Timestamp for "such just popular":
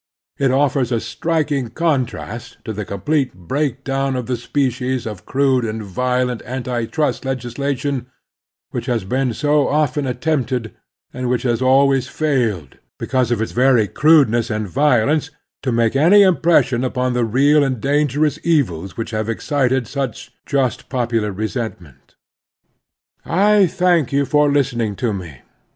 19.87-21.31